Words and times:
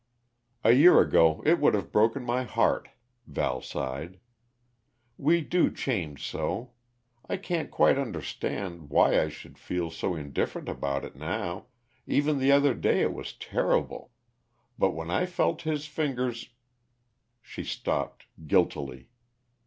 "A 0.63 0.71
year 0.71 0.99
ago 0.99 1.43
it 1.45 1.59
would 1.59 1.75
have 1.75 1.91
broken 1.91 2.23
my 2.25 2.41
heart," 2.41 2.87
Val 3.27 3.61
sighed. 3.61 4.19
"We 5.15 5.41
do 5.41 5.69
change 5.71 6.25
so! 6.25 6.71
I 7.29 7.37
can't 7.37 7.69
quite 7.69 7.99
understand 7.99 8.89
Why 8.89 9.21
I 9.21 9.29
should 9.29 9.59
feel 9.59 9.91
so 9.91 10.15
indifferent 10.15 10.67
about 10.67 11.05
it 11.05 11.15
now; 11.15 11.67
even 12.07 12.39
the 12.39 12.51
other 12.51 12.73
day 12.73 13.01
it 13.01 13.13
was 13.13 13.33
terrible. 13.33 14.09
But 14.75 14.95
when 14.95 15.11
I 15.11 15.27
felt 15.27 15.61
his 15.69 15.85
fingers" 15.85 16.49
she 17.43 17.63
stopped 17.63 18.25
guiltily. 18.47 19.07